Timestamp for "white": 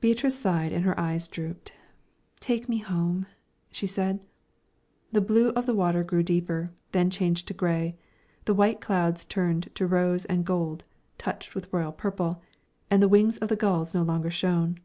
8.54-8.80